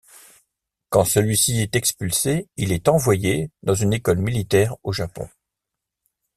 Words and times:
Quand 0.89 1.05
celui-ci 1.05 1.59
est 1.61 1.75
expulsé, 1.75 2.47
il 2.57 2.71
est 2.71 2.87
envoyé 2.87 3.51
dans 3.61 3.75
une 3.75 3.93
école 3.93 4.17
militaire 4.17 4.75
au 4.81 4.91
Japon. 4.91 5.29